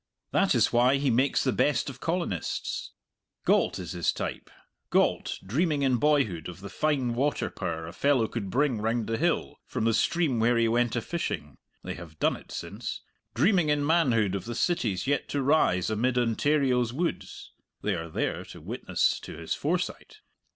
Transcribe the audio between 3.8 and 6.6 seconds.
his type Galt, dreaming in boyhood